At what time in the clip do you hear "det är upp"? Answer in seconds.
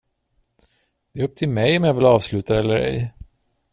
1.11-1.35